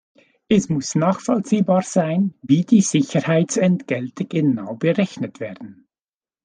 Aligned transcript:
Es 0.49 0.67
muss 0.67 0.95
nachvollziehbar 0.95 1.83
sein, 1.83 2.33
wie 2.41 2.65
die 2.65 2.81
Sicherheitsentgelte 2.81 4.25
genau 4.25 4.73
berechnet 4.75 5.39
werden. 5.39 5.85